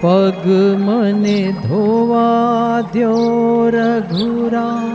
[0.00, 0.44] પગ
[0.78, 4.90] મને ધોવા દ્યો રઘુરા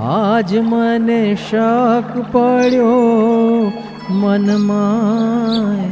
[0.00, 3.72] આજ મને શક પડ્યો
[4.20, 5.82] મનમાં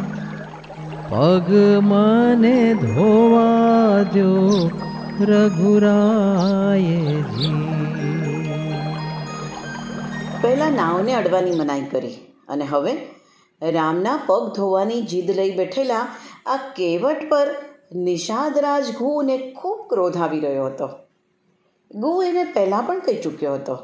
[1.10, 1.50] પગ
[1.82, 4.54] મને ધોવા દ્યો
[5.28, 6.88] રઘુરાયજી
[10.40, 12.16] પહેલાં નાવને અડવાની મનાઈ કરી
[12.48, 12.92] અને હવે
[13.62, 16.04] રામના પગ ધોવાની જીદ લઈ બેઠેલા
[16.46, 17.54] આ કેવટ પર
[17.94, 20.88] નિષાદરાજ ગુને ખૂબ ક્રોધ આવી રહ્યો હતો.
[21.94, 23.78] ગુ એને પહેલાં પણ કહી ચૂક્યો હતો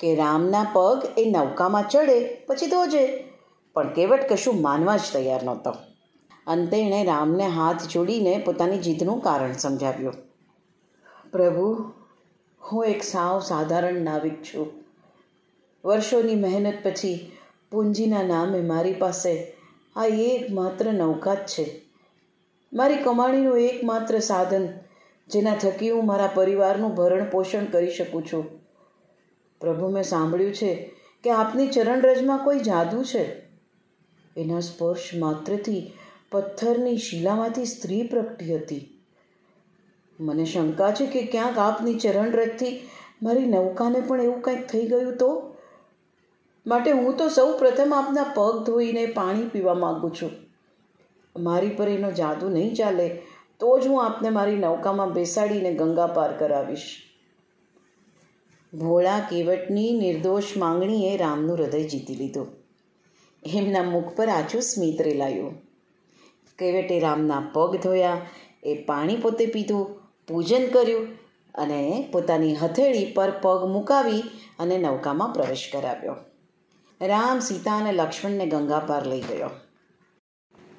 [0.00, 3.24] કે રામના પગ એ નૌકામાં ચડે પછી ધોજે,
[3.74, 5.70] પણ કેવટ કશું માનવા જ તૈયાર નહોતો.
[6.46, 10.14] અંતે એણે રામને હાથ જોડીને પોતાની જીતનું કારણ સમજાવ્યું.
[11.32, 11.92] પ્રભુ,
[12.62, 14.72] હું એક સાવ સાધારણ નાવિક છું.
[15.84, 17.32] વર્ષોની મહેનત પછી
[17.70, 19.56] પૂંજીના નામે મારી પાસે
[19.96, 20.92] આ એકમાત્ર
[21.34, 21.80] જ છે.
[22.72, 24.68] મારી કમાણીનું એકમાત્ર સાધન,
[25.28, 28.44] જેના થકી હું મારા પરિવારનું ભરણ પોષણ કરી શકું છું.
[29.60, 30.90] પ્રભુ, મેં સાંભળ્યું છે
[31.24, 33.42] કે આપની ચરણરજમાં કોઈ જાદુ છે?
[34.36, 35.92] એના સ્પર્શ માત્રથી
[36.30, 38.88] પથ્થરની શિલામાંથી સ્ત્રી પ્રગટી હતી.
[40.20, 42.88] મને શંકા છે કે ક્યાંક આપની ચરણરજથી
[43.22, 45.51] મારી નૌકાને પણ એવું કંઈક થઈ ગયું તો?
[46.66, 50.30] માટે હું તો સૌ પ્રથમ આપના પગ ધોઈને પાણી પીવા માગું છું.
[51.36, 53.08] મારી પર એનો જાદુ નહીં ચાલે
[53.60, 56.96] તો જ હું આપને મારી નૌકામાં બેસાડીને ગંગા પાર કરાવીશ.
[58.74, 62.46] ભોળા કેવટની નિર્દોષ માંગણીએ રામનું હૃદય જીતી લીધું.
[63.46, 65.54] એમના મુખ પર આછું સ્મિત રેલાયું.
[66.58, 68.20] કેવટે રામના પગ ધોયા,
[68.64, 71.06] એ પાણી પોતે પીધું, પૂજન કર્યું
[71.54, 74.22] અને પોતાની હથેળી પર પગ મુકાવી
[74.58, 76.31] અને નૌકામાં પ્રવેશ કરાવ્યો.
[77.02, 79.50] રામ, સીતા અને લક્ષ્મણને ગંગા પાર લઈ ગયો.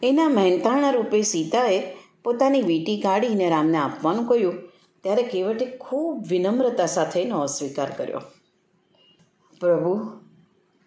[0.04, 4.62] એના મહેનતાણા રૂપે સીતાએ પોતાની વીંટી કાઢીને રામને આપવાનું કહ્યું.
[5.04, 8.22] ત્યારે કેવટે ખૂબ વિનમ્રતા સાથે એનો અસ્વીકાર કર્યો.
[9.60, 10.12] પ્રભુ,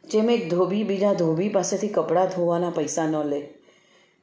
[0.05, 3.55] જેમ એક ધોબી બીજા ધોબી પાસેથી કપડાં ધોવાના પૈસા ન લે,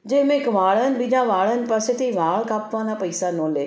[0.04, 3.66] જેમ એક વાળન બીજા વાળન પાસેથી વાળ કાપવાના પૈસા ન લે,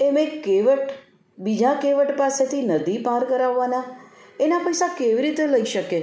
[0.00, 0.90] એમ એક કેવટ
[1.38, 3.97] બીજા કેવટ પાસેથી નદી પાર કરાવવાના
[4.40, 6.00] એના પૈસા કેવી રીતે લઈ શકે?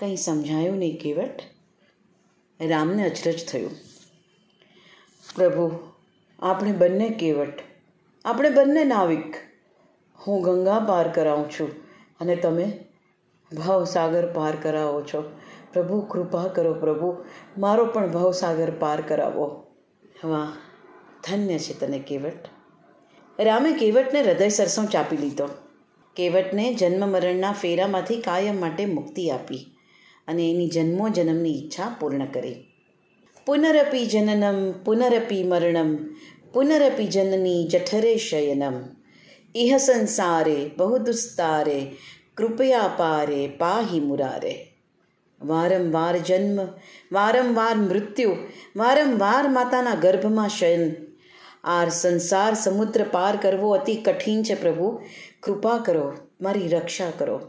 [0.00, 1.40] કંઈ સમજાયું નહીં, કેવટ.
[2.60, 3.70] રામને અચરજ થયું.
[5.36, 5.92] પ્રભુ,
[6.42, 7.58] આપણે બંને કેવટ.
[8.24, 9.34] આપણે બંને નાવિક.
[10.26, 11.68] હું ગંગા પાર કરાવું છું
[12.20, 12.84] અને તમે
[13.56, 15.40] ભવસાગર પાર કરાવો છો.
[15.72, 17.16] પ્રભુ, કૃપા કરો, પ્રભુ.
[17.58, 19.66] મારો પણ ભવસાગર પાર કરાવો.
[20.24, 20.52] વાહ,
[21.30, 22.48] ધન્ય છે તને, કેવટ.
[23.40, 25.67] રામે કેવટને હૃદય સરસો ચાપી લીધો.
[26.18, 29.66] કેવટને જન્મ મરણના ફેરામાંથી કાયમ માટે મુક્તિ આપી
[30.28, 32.54] અને એની જન્મો જન્મની ઈચ્છા પૂર્ણ કરી.
[33.46, 35.96] પુનરપી જનનમ, પુનરપી મરણમ,
[36.52, 38.74] પુનરપી જનની જઠરે શયનમ.
[39.54, 41.86] ઇહ સંસારે બહુ દુસ્તારે
[42.34, 44.66] કૃપયા પારે, પાહી મુરારે.
[45.42, 46.66] વારંવાર જન્મ,
[47.12, 48.36] વારંવાર મૃત્યુ,
[48.76, 50.94] વારંવાર માતાના ગર્ભમાં શયન.
[51.64, 55.00] આ સંસાર સમુદ્ર પાર કરવો અતિ કઠિન છે પ્રભુ.
[55.42, 57.40] કૃપા કરો, મારી રક્ષા કરો.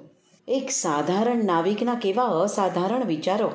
[0.48, 3.52] એક સાધારણ નાવિકના કેવા અસાધારણ વિચારો.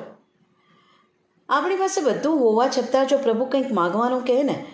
[1.49, 4.65] આપણી પાસે બધું હોવા છતાં જો પ્રભુ કંઈક માગવાનું કહે ને,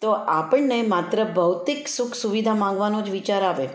[0.00, 3.68] તો આપણને માત્ર ભૌતિક સુખ સુવિધા માંગવાનો જ વિચાર આવે.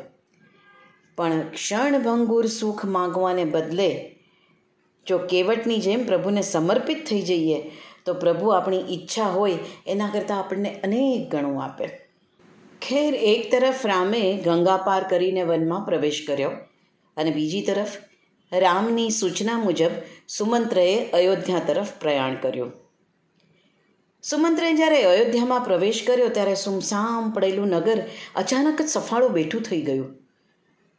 [1.16, 4.16] પણ ક્ષણભંગુર સુખ માંગવાને બદલે
[5.07, 7.72] જો કેવટની જેમ પ્રભુને સમર્પિત થઈ જઈએ,
[8.06, 9.57] તો પ્રભુ આપણી ઈચ્છા હોય
[9.88, 12.05] એના કરતાં આપણને અનેક ગણું આપે.
[12.90, 16.50] ખેર એક તરફ રામે ગંગા પાર કરીને વનમાં પ્રવેશ કર્યો
[17.18, 17.88] અને બીજી તરફ
[18.53, 19.90] રામની સૂચના મુજબ
[20.28, 22.72] સુમંત્રએ અયોધ્યા તરફ પ્રયાણ કર્યું.
[24.24, 28.01] સુમંત્રએ જ્યારે અયોધ્યામાં પ્રવેશ કર્યો ત્યારે સુમસામ પડેલું નગર
[28.35, 30.16] અચાનક જ સફાળું બેઠું થઈ ગયું.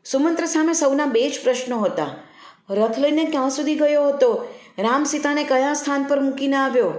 [0.05, 2.17] સુમંત્ર સામે સૌના બે જ પ્રશ્નો હતા.
[2.71, 4.49] રથ લઈને ક્યાં સુધી ગયો હતો?
[4.79, 6.93] રામ સીતાને કયા સ્થાન પર મૂકીને આવ્યો?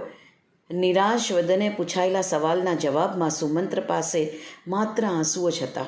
[0.70, 5.84] નિરાશ વદને પૂછાયેલા સવાલના જવાબમાં સુમંત્ર પાસે માત્ર આંસુઓ જ હતા.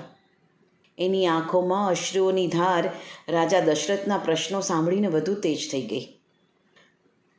[0.98, 2.90] એની આંખોમાં અશ્રુઓની ધાર
[3.28, 6.20] રાજા દશરથના પ્રશ્નો સાંભળીને વધુ તેજ થઈ ગઈ.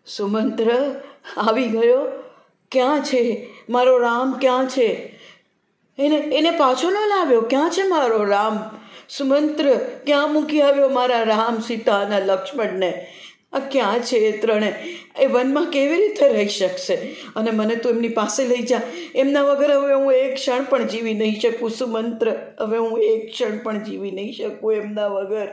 [0.07, 0.95] સુમંત્ર,
[1.37, 2.23] આવી ગયો?
[2.71, 3.47] ક્યાં છે?
[3.69, 5.19] મારો રામ ક્યાં છે?
[5.97, 7.41] એને એને પાછો ન લાવ્યો?
[7.41, 8.81] ક્યાં છે મારો રામ?
[9.09, 9.73] સુમંત્ર,
[10.05, 13.07] ક્યાં મૂકી આવ્યો મારા રામ સીતા અને લક્ષ્મણને?
[13.53, 14.73] આ ક્યાં છે એ ત્રણે?
[15.19, 16.95] એ વનમાં કેવી રીતે રહી શકશે?
[17.35, 18.81] અને મને તું એમની પાસે લઈ જા.
[19.15, 22.35] એમના વગર હવે હું એક ક્ષણ પણ જીવી નહીં શકું, સુમંત્ર.
[22.59, 25.47] હવે હું એક ક્ષણ પણ જીવી નહીં શકું એમના વગર.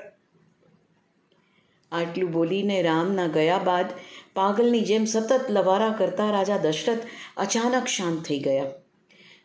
[1.93, 3.87] આટલું બોલીને રામના ગયા બાદ
[4.35, 6.99] પાગલની જેમ સતત લવારા કરતા રાજા દશરથ
[7.37, 8.65] અચાનક શાંત થઈ ગયા.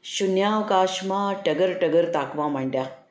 [0.04, 3.03] શૂન્યાવકાશમાં ટગર ટગર તાકવા માંડ્યા.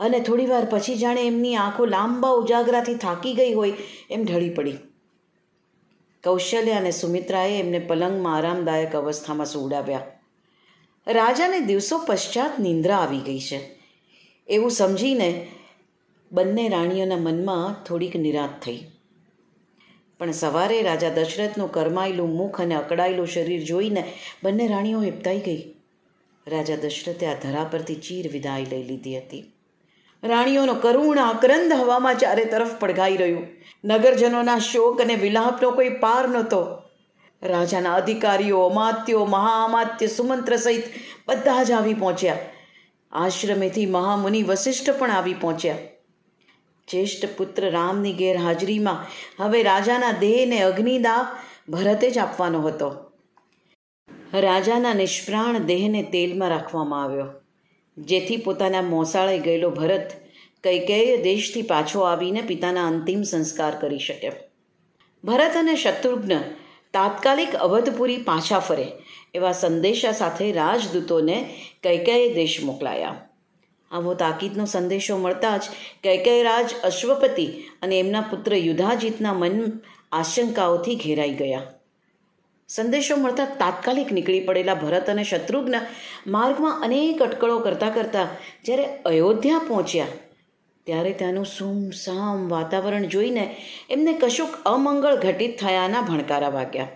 [0.00, 3.72] અને થોડીવાર પછી જાણે એમની આંખો લાંબા ઉજાગરાથી થાકી ગઈ હોય
[4.10, 4.76] એમ ઢળી પડી.
[6.24, 10.06] કૌશલ્ય અને સુમિત્રાએ એમને પલંગમાં આરામદાયક અવસ્થામાં સુવડાવ્યા.
[11.06, 13.60] રાજાને દિવસો પશ્ચાત નિંદ્રા આવી ગઈ છે.
[14.48, 15.46] એવું સમજીને
[16.32, 18.84] બંને રાણીઓના મનમાં થોડીક નિરાશ થઈ.
[20.18, 24.12] પણ સવારે રાજા દશરથનું કરમાયેલું મુખ અને અકળાયેલું શરીર જોઈને
[24.42, 25.74] બંને રાણીઓ હિપતાઈ ગઈ.
[26.46, 29.52] રાજા દશરથે આ ધરા પરથી ચીર વિદાય લઈ લીધી હતી.
[30.24, 33.46] રાણીઓનો કરુણ આક્રંદ હવામાં ચારે તરફ પડઘાઈ રહ્યું.
[33.84, 36.82] નગરજનોના શોક અને વિલાપનો કોઈ પાર નહોતો.
[37.42, 40.82] રાજાના અધિકારીઓ અમાત્યો મહાઅમાત્ય સુમંત્ર સહિત
[41.28, 42.38] બધા જ આવી પહોંચ્યા.
[43.12, 45.76] આશ્રમેથી મહામુનિ વશિષ્ઠ પણ આવી પહોંચ્યા.
[46.88, 49.06] જ્યેષ્ઠ પુત્ર રામની ગેરહાજરીમાં
[49.44, 51.26] હવે રાજાના દેહને અગ્નિદાહ
[51.72, 53.12] ભરતે જ આપવાનો હતો.
[54.34, 57.39] રાજાના નિષ્પ્રાણ દેહને તેલમાં રાખવામાં આવ્યો.
[58.08, 60.10] જેથી પોતાના મોસાળે ગયેલો ભરત
[60.64, 64.30] કૈકેય દેશથી પાછો આવીને પિતાના અંતિમ સંસ્કાર કરી શકે
[65.24, 66.34] ભરત અને શત્રુઘ્ન
[66.92, 68.86] તાત્કાલિક અવધપુરી પાછા ફરે
[69.34, 71.36] એવા સંદેશા સાથે રાજદૂતોને
[71.82, 73.16] કૈકેય દેશ મોકલાયા.
[73.90, 75.64] આવો તાકીદનો સંદેશો મળતા જ
[76.02, 77.46] કૈકેય રાજ અશ્વપતિ
[77.82, 79.80] અને એમના પુત્ર યુધાજીતના મન
[80.12, 81.79] આશંકાઓથી ઘેરાઈ ગયા.
[82.70, 85.76] સંદેશો મળતા તાત્કાલિક નીકળી પડેલા ભરત અને શત્રુઘ્ન
[86.34, 88.28] માર્ગમાં અનેક અટકળો કરતાં કરતાં
[88.66, 90.12] જ્યારે અયોધ્યા પહોંચ્યા,
[90.86, 93.44] ત્યારે ત્યાંનું સુમસામ વાતાવરણ જોઈને
[93.90, 96.90] એમને કશુંક અમંગળ ઘટિત થયાના ભણકારા વાગ્યા.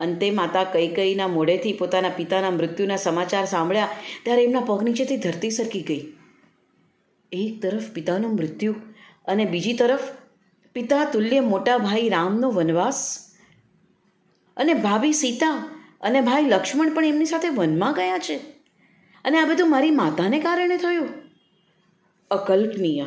[0.00, 3.94] અંતે માતા કઈ કઈના મોઢેથી પોતાના પિતાના મૃત્યુના સમાચાર સાંભળ્યા,
[4.24, 6.02] ત્યારે એમના પગ નીચેથી ધરતી સરકી ગઈ.
[7.32, 8.74] એક તરફ પિતાનું મૃત્યુ
[9.26, 10.08] અને બીજી તરફ
[10.76, 13.00] પિતા તુલ્ય મોટા ભાઈ રામનો વનવાસ
[14.56, 18.36] અને ભાભી સીતા અને ભાઈ લક્ષ્મણ પણ એમની સાથે વનમાં ગયા છે.
[19.24, 21.08] અને આ બધું મારી માતાને કારણે થયું.
[22.30, 23.04] અકલ્પનીય.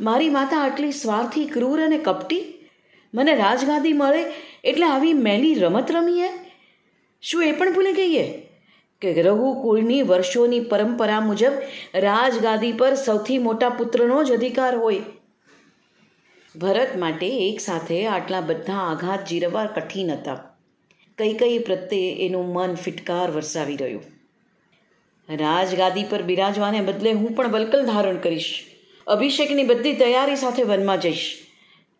[0.00, 2.68] મારી માતા આટલી સ્વાર્થી, ક્રૂર અને કપટી?
[3.14, 4.24] મને રાજગાદી મળે
[4.64, 6.28] એટલે આવી મેલી રમત રમીએ?
[7.22, 8.42] શું એ પણ ભૂલી ગઈએ?
[9.02, 11.52] કે રઘુકુળની વર્ષોની પરંપરા મુજબ
[11.94, 15.00] રાજગાદી પર સૌથી મોટા પુત્રનો જ અધિકાર હોય.
[16.56, 20.55] ભરત માટે એકસાથે આટલા બધા આઘાત જીરવા કઠિન હતા.
[21.18, 24.02] કઈ કઈ પ્રત્યે એનું મન ફિટકાર વરસાવી રહ્યું.
[25.30, 28.64] રાજગાદી પર બિરાજવાને બદલે હું પણ વલકલ ધારણ કરીશ.
[29.06, 31.38] અભિષેકની બધી તૈયારી સાથે વનમાં જઈશ.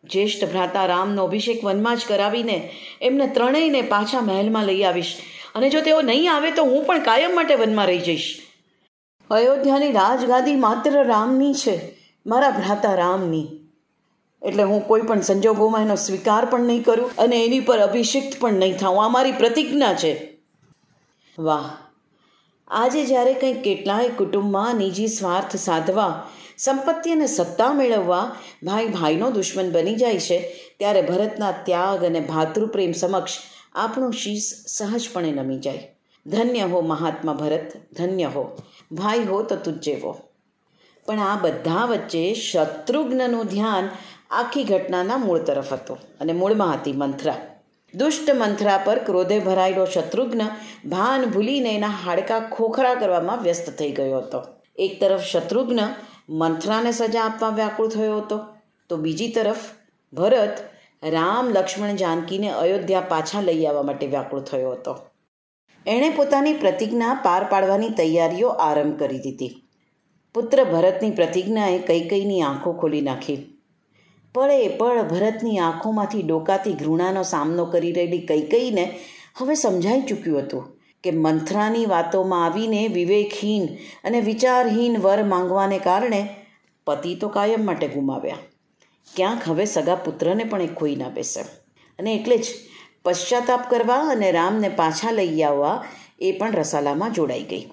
[0.04, 2.70] જ્યેષ્ઠ ભ્રાતા રામનો અભિષેક વનમાં જ કરાવીને
[3.02, 5.16] એમને ત્રણેયને પાછા મહેલમાં લઈ આવીશ.
[5.54, 8.38] અને જો તેઓ નહીં આવે તો હું પણ કાયમ માટે વનમાં રહી જઈશ.
[9.30, 11.80] અયોધ્યાની રાજગાદી માત્ર રામની છે.
[12.26, 13.48] મારા ભ્રાતા રામની.
[14.42, 18.52] એટલે હું કોઈ પણ સંજોગોમાં એનો સ્વીકાર પણ નહીં કરું અને એની પર અભિષિક્ત પણ
[18.52, 19.04] નહીં થાઉં.
[19.04, 20.38] આ મારી પ્રતિજ્ઞા છે.
[21.38, 21.70] વાહ.
[22.68, 26.28] આજે જ્યારે કંઈક કેટલાય કુટુંબમાં નિજી સ્વાર્થ સાધવા,
[26.58, 30.38] સંપત્તિ અને સત્તા મેળવવા ભાઈ ભાઈનો દુશ્મન બની જાય છે,
[30.78, 33.30] ત્યારે ભરતના ત્યાગ અને ભાતૃપ્રેમ સમક્ષ
[33.74, 35.96] આપણું શીશ સહજપણે નમી જાય.
[36.26, 38.56] ધન્ય હો મહાત્મા ભરત, ધન્ય હો.
[38.92, 40.18] ભાઈ હો તો તું જેવો
[41.06, 43.88] પણ આ બધા વચ્ચે શત્રુઘ્નનું ધ્યાન
[44.30, 47.36] આખી ઘટનાના મૂળ તરફ હતો અને મૂળમાં હતી મંથરા.
[47.94, 50.42] દુષ્ટ મંથરા પર ક્રોધે ભરાયેલો શત્રુઘ્ન
[50.88, 54.42] ભાન ભૂલીને એના હાડકા ખોખરા કરવામાં વ્યસ્ત થઈ ગયો હતો.
[54.76, 55.80] એક તરફ શત્રુઘ્ન
[56.30, 58.40] મંથરાને સજા આપવા વ્યાકુળ થયો હતો,
[58.88, 59.56] તો બીજી તરફ
[60.12, 60.56] ભરત
[61.02, 64.96] રામ લક્ષ્મણ જાનકીને અયોધ્યા પાછા લઈ આવવા માટે વ્યાકુળ થયો હતો.
[65.86, 69.62] એણે પોતાની પ્રતિજ્ઞા પાર પાડવાની તૈયારીઓ આરંભ કરી દીધી.
[70.34, 73.55] પુત્ર ભરતની પ્રતિજ્ઞાએ કઈ કઈની આંખો ખોલી નાખી.
[74.36, 78.98] પળે પળ ભરતની આંખોમાંથી ડોકાતી ઘૃણાનો સામનો કરી રહેલી કઈ કઈને
[79.36, 80.64] હવે સમજાઈ ચૂક્યું હતું
[81.04, 83.68] કે મંથરાની વાતોમાં આવીને વિવેકહીન
[84.04, 86.28] અને વિચારહીન વર માંગવાને કારણે
[86.86, 88.36] પતિ તો કાયમ માટે ગુમાવ્યા.
[89.16, 91.40] ક્યાંક હવે સગા પુત્રને પણ એ ખોઈ ના બેસે.
[91.98, 92.44] અને એટલે જ
[93.04, 95.84] પશ્ચાતાપ કરવા અને રામને પાછા લઈ આવવા
[96.20, 97.64] એ પણ રસાલામાં જોડાઈ ગઈ.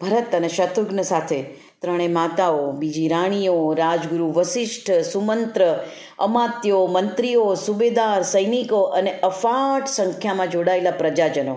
[0.00, 1.44] ભરત અને શત્રુઘ્ન સાથે
[1.84, 5.66] ત્રણે માતાઓ, બીજી રાણીઓ, રાજગુરુ વશિષ્ઠ સુમંત્ર,
[6.18, 11.54] અમાત્યો, મંત્રીઓ, સુબેદાર, સૈનિકો અને અફાટ સંખ્યામાં જોડાયેલા પ્રજાજનો.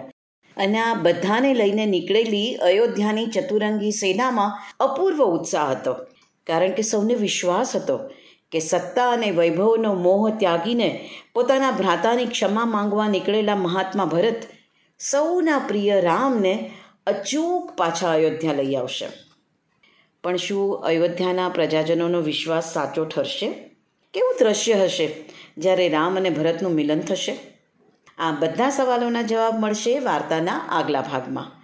[0.57, 5.93] અને આ બધાને લઈને નીકળેલી અયોધ્યાની ચતુરંગી સેનામાં અપૂર્વ ઉત્સાહ હતો.
[6.47, 7.97] કારણ કે સૌને વિશ્વાસ હતો
[8.51, 14.43] કે સત્તા અને વૈભવનો મોહ ત્યાગીને પોતાના ભ્રાતાની ક્ષમા માંગવા નીકળેલા મહાત્મા ભરત
[14.99, 16.71] સૌના પ્રિય રામને
[17.07, 19.07] અચૂક પાછા અયોધ્યા લઈ આવશે.
[20.27, 23.51] પણ શું અયોધ્યાના પ્રજાજનોનો વિશ્વાસ સાચો ઠરશે?
[24.13, 25.25] કેવું દ્રશ્ય હશે
[25.57, 27.37] જ્યારે રામ અને ભરતનું મિલન થશે?
[28.17, 31.56] આ બધા સવાલોના જવાબ મળશે વાર્તાના આગલા ભાગમાં.